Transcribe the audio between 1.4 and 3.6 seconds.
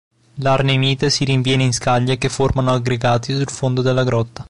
in scaglie che formano aggregati sul